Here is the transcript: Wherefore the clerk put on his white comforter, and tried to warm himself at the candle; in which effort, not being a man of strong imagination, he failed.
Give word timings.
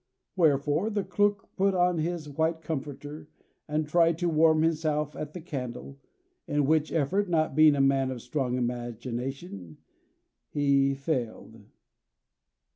Wherefore 0.35 0.89
the 0.89 1.03
clerk 1.03 1.55
put 1.55 1.75
on 1.75 1.99
his 1.99 2.27
white 2.27 2.63
comforter, 2.63 3.29
and 3.67 3.87
tried 3.87 4.17
to 4.17 4.29
warm 4.29 4.63
himself 4.63 5.15
at 5.15 5.33
the 5.33 5.41
candle; 5.41 5.99
in 6.47 6.65
which 6.65 6.91
effort, 6.91 7.29
not 7.29 7.53
being 7.53 7.75
a 7.75 7.81
man 7.81 8.09
of 8.09 8.23
strong 8.23 8.55
imagination, 8.57 9.77
he 10.49 10.95
failed. 10.95 11.65